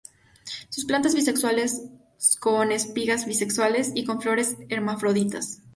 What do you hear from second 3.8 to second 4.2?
y con